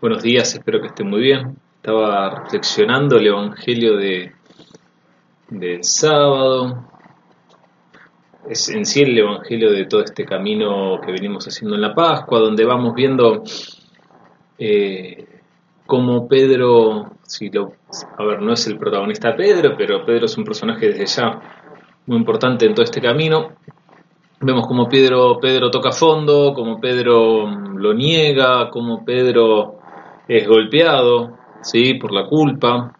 [0.00, 1.56] Buenos días, espero que estén muy bien.
[1.76, 4.32] Estaba reflexionando el Evangelio de,
[5.48, 6.88] del sábado.
[8.46, 12.40] Es en sí el Evangelio de todo este camino que venimos haciendo en la Pascua,
[12.40, 13.44] donde vamos viendo
[14.58, 15.26] eh,
[15.86, 17.72] cómo Pedro, si lo,
[18.18, 21.40] a ver, no es el protagonista Pedro, pero Pedro es un personaje desde ya
[22.06, 23.52] muy importante en todo este camino.
[24.40, 29.78] Vemos como Pedro, Pedro toca fondo, como Pedro lo niega, como Pedro
[30.28, 31.94] es golpeado ¿sí?
[31.94, 32.96] por la culpa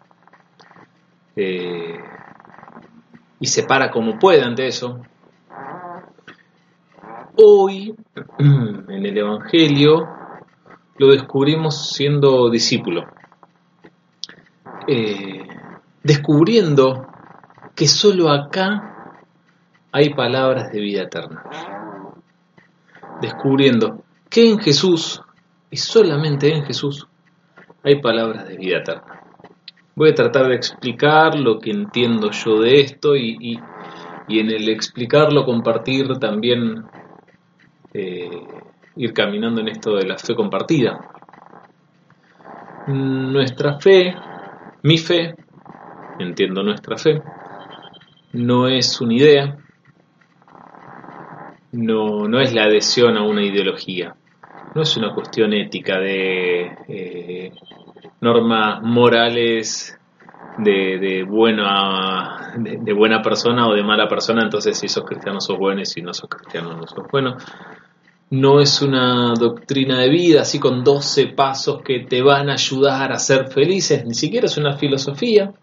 [1.35, 1.99] eh,
[3.39, 5.01] y se para como puede ante eso.
[7.37, 7.93] Hoy,
[8.39, 10.07] en el Evangelio,
[10.97, 13.03] lo descubrimos siendo discípulo,
[14.87, 15.45] eh,
[16.01, 17.07] descubriendo
[17.75, 19.19] que solo acá
[19.91, 21.43] hay palabras de vida eterna,
[23.21, 25.21] descubriendo que en Jesús,
[25.69, 27.07] y solamente en Jesús,
[27.85, 29.21] hay palabras de vida eterna.
[29.95, 33.59] Voy a tratar de explicar lo que entiendo yo de esto y,
[34.27, 36.83] en el explicarlo compartir también
[37.93, 38.41] eh,
[38.95, 40.99] ir caminando en esto de la fe compartida.
[42.87, 44.15] Nuestra fe,
[44.81, 45.35] mi fe,
[46.17, 47.21] entiendo nuestra fe,
[48.33, 49.57] no es una idea,
[51.71, 54.15] no, no es la adhesión a una ideología,
[54.75, 57.51] no es una cuestión ética de eh,
[58.19, 59.97] normas morales
[60.57, 65.81] de, buena, de, buena persona o de mala persona, entonces si sos cristiano sos bueno
[65.81, 67.37] y si no sos cristiano no sos bueno.
[68.31, 73.13] No es una doctrina de vida así con 12 pasos que te van a ayudar
[73.13, 75.53] a ser felices, ni siquiera es una filosofía.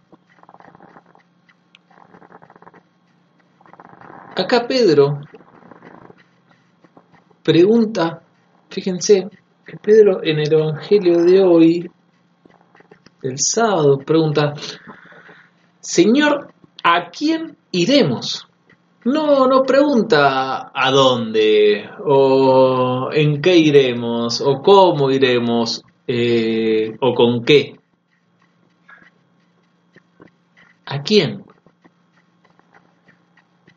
[4.37, 5.21] Acá Pedro
[7.43, 8.22] pregunta,
[8.73, 9.29] fíjense,
[9.67, 11.91] que Pedro en el Evangelio de hoy
[13.23, 14.55] el sábado, pregunta,
[15.81, 18.49] Señor, ¿a quién iremos?
[19.05, 27.45] No, no pregunta a dónde, o en qué iremos, o cómo iremos, eh, o con
[27.45, 27.77] qué.
[30.87, 31.45] ¿A quién?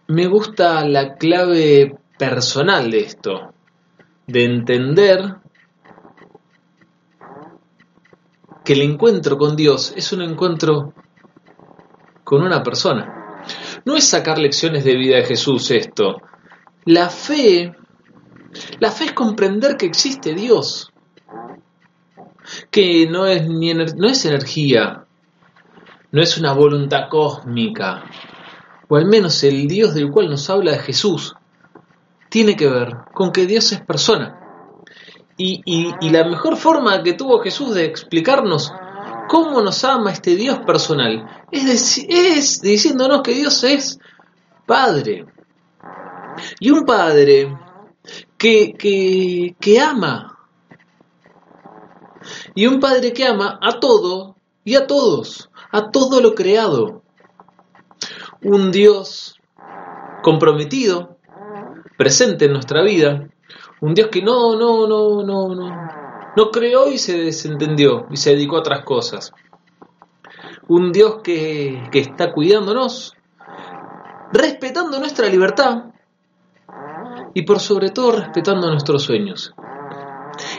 [0.07, 3.54] Me gusta la clave personal de esto,
[4.27, 5.35] de entender
[8.63, 10.93] que el encuentro con Dios es un encuentro
[12.23, 13.43] con una persona.
[13.85, 16.21] No es sacar lecciones de vida de Jesús esto.
[16.85, 17.75] La fe,
[18.79, 20.91] la fe es comprender que existe Dios,
[22.71, 25.05] que no es, ni no es energía,
[26.11, 28.03] no es una voluntad cósmica,
[28.87, 31.35] o al menos el Dios del cual nos habla de Jesús,
[32.35, 34.37] tiene que ver con que Dios es persona.
[35.37, 38.73] Y, la mejor forma que tuvo Jesús de explicarnos
[39.29, 43.99] cómo nos ama este Dios personal es, es diciéndonos que Dios es
[44.65, 45.25] Padre.
[46.59, 47.57] Y un Padre
[48.37, 50.37] que, que ama.
[52.53, 54.35] Y un Padre que ama a todo
[54.65, 57.01] y a todos, a todo lo creado.
[58.41, 59.39] Un Dios
[60.21, 61.14] comprometido,
[61.97, 63.27] presente en nuestra vida,
[63.81, 65.89] un Dios que no, no, no, no, no,
[66.35, 69.31] no creó y se desentendió y se dedicó a otras cosas.
[70.67, 73.13] Un Dios que, que está cuidándonos,
[74.33, 75.85] respetando nuestra libertad
[77.33, 79.53] y por sobre todo respetando nuestros sueños.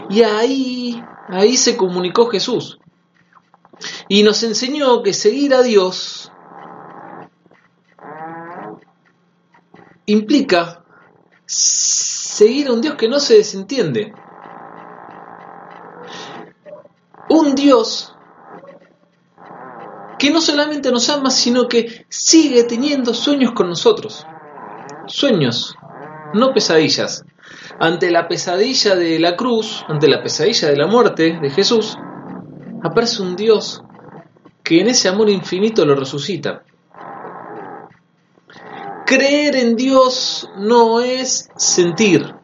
[0.08, 2.78] Y ahí, ahí se comunicó Jesús
[4.08, 6.32] y nos enseñó que seguir a Dios
[10.06, 10.84] implica
[11.46, 14.12] seguir a un Dios que no se desentiende.
[17.28, 18.12] Un Dios
[20.18, 24.26] que no solamente nos ama, sino que sigue teniendo sueños con nosotros.
[25.06, 25.74] Sueños,
[26.34, 27.24] no pesadillas.
[27.78, 31.96] Ante la pesadilla de la cruz, ante la pesadilla de la muerte de Jesús,
[32.82, 33.82] aparece un Dios
[34.62, 36.64] que en ese amor infinito lo resucita.
[39.06, 42.34] Creer en Dios no es sentir.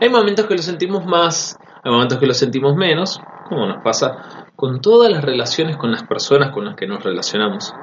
[0.00, 4.46] Hay momentos que lo sentimos más, hay momentos que lo sentimos menos, como nos pasa
[4.56, 7.74] con todas las relaciones con las personas con las que nos relacionamos.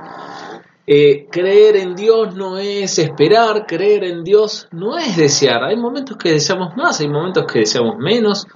[0.88, 5.64] Eh, creer en Dios no es esperar, creer en Dios no es desear.
[5.64, 8.48] Hay momentos que deseamos más, hay momentos que deseamos menos,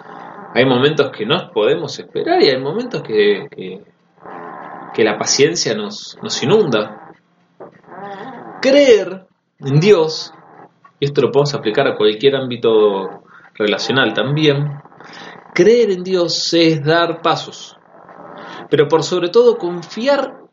[0.55, 3.83] hay momentos que no podemos esperar y hay momentos que, que,
[4.95, 7.08] que la paciencia nos, nos inunda
[8.61, 9.27] creer
[9.59, 10.33] en Dios,
[10.99, 13.23] y esto lo podemos aplicar a cualquier ámbito
[13.55, 14.79] relacional también,
[15.53, 17.77] Creer en Dios es dar pasos,
[18.69, 20.45] pero por sobre todo confiar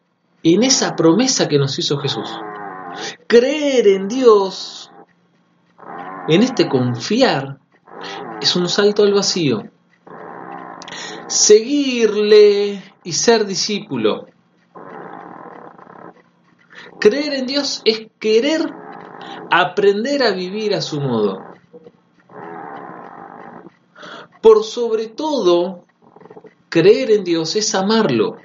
[0.42, 2.28] en esa promesa que nos hizo Jesús.
[3.26, 4.90] Creer en Dios,
[6.28, 7.58] en este confiar,
[8.40, 9.64] es un salto al vacío.
[11.28, 14.26] Seguirle y ser discípulo.
[17.00, 18.62] Creer en Dios es querer
[19.50, 21.40] aprender a vivir a su modo.
[24.40, 25.84] Por sobre todo,
[26.68, 28.36] creer en Dios es amarlo.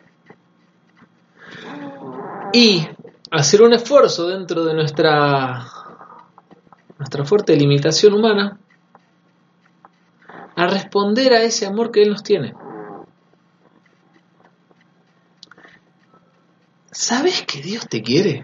[2.53, 2.87] Y
[3.29, 5.65] hacer un esfuerzo dentro de nuestra,
[6.97, 8.59] nuestra fuerte limitación humana
[10.55, 12.53] a responder a ese amor que Él nos tiene.
[16.91, 18.43] ¿Sabes que Dios te quiere?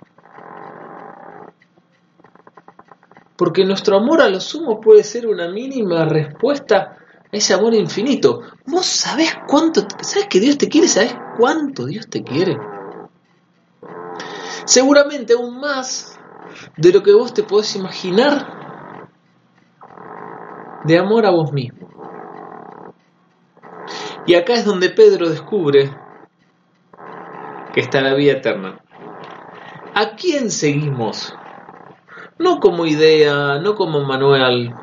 [3.36, 8.44] Porque nuestro amor a lo sumo puede ser una mínima respuesta a ese amor infinito.
[8.66, 10.88] ¿Vos sabés cuánto, sabes que Dios te quiere?
[10.88, 12.58] ¿Sabés cuánto Dios te quiere?
[14.64, 16.18] Seguramente aún más
[16.78, 19.10] de lo que vos te podés imaginar
[20.86, 21.90] de amor a vos mismo.
[24.26, 26.07] Y acá es donde Pedro descubre
[27.78, 28.80] que está la vida eterna.
[29.94, 31.32] ¿A quién seguimos?
[32.40, 34.74] No como idea, no como manual.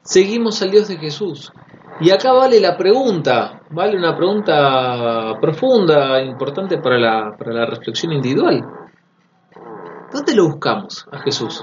[0.00, 1.52] Seguimos al Dios de Jesús.
[2.00, 8.14] Y acá vale la pregunta, vale una pregunta profunda, importante para la, para la reflexión
[8.14, 8.66] individual.
[10.10, 11.62] ¿Dónde lo buscamos a Jesús?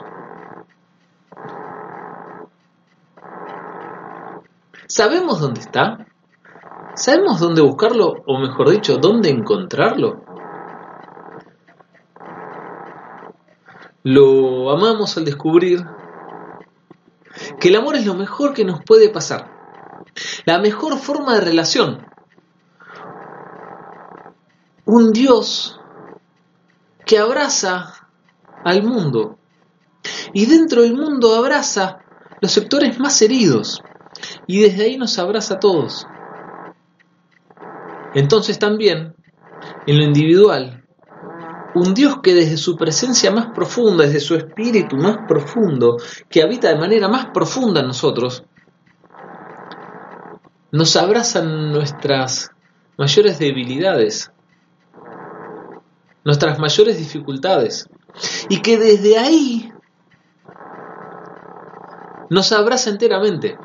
[4.85, 6.05] ¿Sabemos dónde está?
[6.99, 8.23] ¿Sabemos dónde buscarlo?
[8.25, 10.21] O mejor dicho, ¿dónde encontrarlo?
[14.03, 15.85] Lo amamos al descubrir
[17.57, 19.49] que el amor es lo mejor que nos puede pasar.
[20.43, 22.05] La mejor forma de relación.
[24.83, 25.79] Un Dios
[27.05, 28.09] que abraza
[28.65, 29.39] al mundo.
[30.33, 31.99] Y dentro del mundo abraza
[32.41, 33.81] los sectores más heridos
[34.47, 36.05] y desde ahí nos abraza a todos.
[38.13, 39.15] Entonces también,
[39.85, 40.83] en lo individual,
[41.75, 45.97] un Dios que desde su presencia más profunda, desde su espíritu más profundo,
[46.29, 48.43] que habita de manera más profunda en nosotros,
[50.71, 52.51] nos abrazan nuestras
[52.97, 54.31] mayores debilidades,
[56.23, 57.87] nuestras mayores dificultades,
[58.49, 59.71] y que desde ahí
[62.29, 63.57] nos abraza enteramente.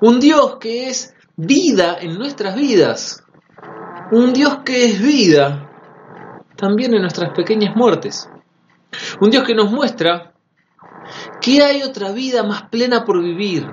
[0.00, 3.24] Un Dios que es vida en nuestras vidas.
[4.12, 5.70] Un Dios que es vida
[6.56, 8.28] también en nuestras pequeñas muertes.
[9.20, 10.34] Un Dios que nos muestra
[11.40, 13.66] que hay otra vida más plena por vivir.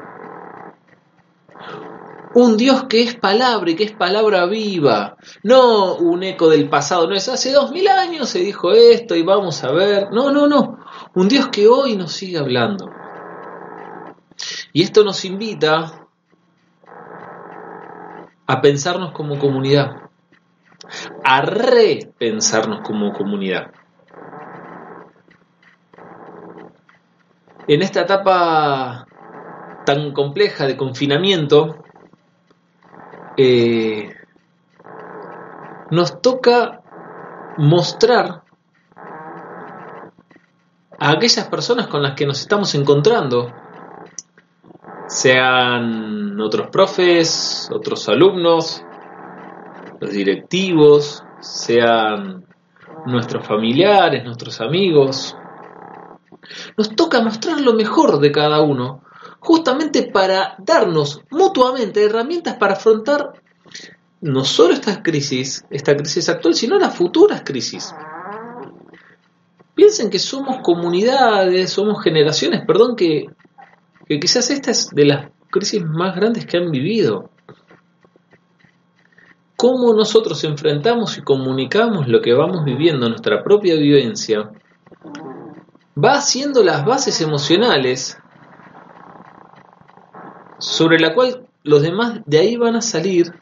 [2.34, 7.06] Un Dios que es palabra y que es palabra viva, no un eco del pasado,
[7.10, 10.48] no es hace dos mil años se dijo esto y vamos a ver, no, no,
[10.48, 10.80] no,
[11.14, 12.90] un Dios que hoy nos sigue hablando.
[14.72, 16.01] Y esto nos invita
[18.48, 20.10] a pensarnos como comunidad,
[21.24, 23.72] a repensarnos como comunidad.
[27.68, 29.06] En esta etapa
[29.86, 31.84] tan compleja de confinamiento,
[33.38, 34.14] eh,
[35.90, 36.82] nos toca
[37.58, 38.44] mostrar
[41.00, 43.54] a aquellas personas con las que nos estamos encontrando
[45.12, 48.82] sean otros profes, otros alumnos,
[50.00, 52.46] los directivos, sean
[53.06, 55.36] nuestros familiares, nuestros amigos.
[56.78, 59.04] Nos toca mostrar lo mejor de cada uno,
[59.40, 63.34] justamente para darnos mutuamente herramientas para afrontar
[64.22, 67.94] no solo esta crisis, esta crisis actual, sino las futuras crisis.
[69.76, 73.26] Piensen que somos comunidades, somos generaciones, perdón, que
[74.12, 77.30] que quizás esta es de las crisis más grandes que han vivido.
[79.56, 84.52] Cómo nosotros enfrentamos y comunicamos lo que vamos viviendo, nuestra propia vivencia,
[85.98, 88.18] va haciendo las bases emocionales
[90.58, 93.34] sobre la cual los demás de ahí van a salir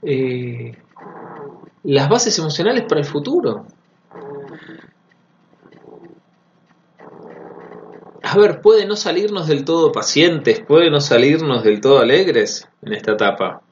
[0.00, 0.78] eh,
[1.82, 3.66] las bases emocionales para el futuro.
[8.30, 12.92] A ver, puede no salirnos del todo pacientes, puede no salirnos del todo alegres en
[12.92, 13.62] esta etapa,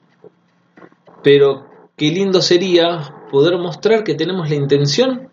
[1.23, 5.29] pero qué lindo sería poder mostrar que tenemos la intención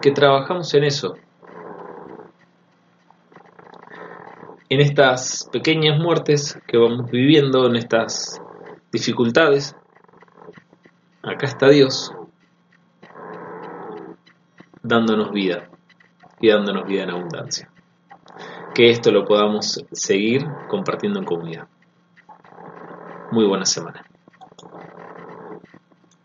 [0.00, 1.16] que trabajamos en eso.
[4.72, 8.40] en estas pequeñas muertes que vamos viviendo, en estas
[8.90, 9.76] dificultades,
[11.22, 12.10] acá está Dios
[14.82, 15.68] dándonos vida
[16.40, 17.71] y dándonos vida en abundancia.
[18.74, 21.68] Que esto lo podamos seguir compartiendo en comunidad.
[23.30, 24.02] Muy buena semana.